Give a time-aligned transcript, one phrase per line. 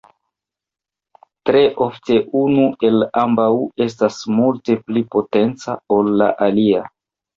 [1.49, 3.51] Tre ofte unu el ambaŭ
[3.87, 6.83] estas multe pli potenca, ol la alia.